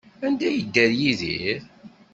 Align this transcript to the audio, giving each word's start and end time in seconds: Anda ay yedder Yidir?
Anda 0.25 0.43
ay 0.49 0.55
yedder 0.59 0.91
Yidir? 0.99 1.61